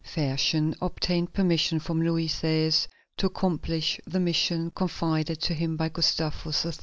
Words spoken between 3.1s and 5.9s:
to accomplish the mission confided to him by